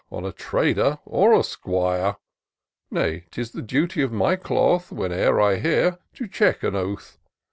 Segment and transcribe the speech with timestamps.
[0.09, 2.15] Or on a trader, or a 'squire:
[2.89, 4.89] Nay, 'tis the duty of my cloth.
[4.91, 7.19] Whene'er I hear, to check an oath.